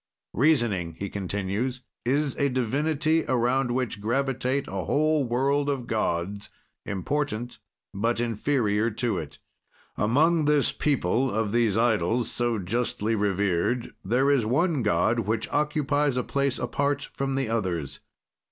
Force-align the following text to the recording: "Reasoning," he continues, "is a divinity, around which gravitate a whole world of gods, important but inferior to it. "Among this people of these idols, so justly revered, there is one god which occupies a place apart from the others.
"Reasoning," 0.33 0.95
he 0.97 1.11
continues, 1.11 1.81
"is 2.05 2.35
a 2.39 2.49
divinity, 2.49 3.23
around 3.27 3.69
which 3.69 4.01
gravitate 4.01 4.67
a 4.67 4.71
whole 4.85 5.23
world 5.25 5.69
of 5.69 5.85
gods, 5.85 6.49
important 6.87 7.59
but 7.93 8.19
inferior 8.19 8.89
to 8.89 9.19
it. 9.19 9.37
"Among 9.97 10.45
this 10.45 10.71
people 10.71 11.29
of 11.29 11.51
these 11.51 11.77
idols, 11.77 12.31
so 12.31 12.57
justly 12.57 13.13
revered, 13.13 13.93
there 14.03 14.31
is 14.31 14.43
one 14.43 14.81
god 14.81 15.19
which 15.19 15.47
occupies 15.49 16.17
a 16.17 16.23
place 16.23 16.57
apart 16.57 17.11
from 17.13 17.35
the 17.35 17.47
others. 17.47 17.99